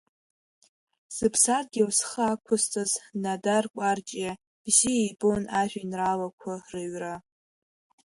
Зыԥсадгьыл 1.15 1.89
зхы 1.97 2.23
ақәызҵаз 2.31 2.91
Нодар 3.21 3.65
Кәарҷиа 3.73 4.31
бзиа 4.63 5.01
ибон 5.07 5.43
ажәеинраалақәа 5.61 6.53
рыҩра. 6.71 7.15